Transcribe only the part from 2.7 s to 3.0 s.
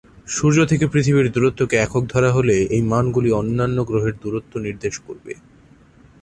এই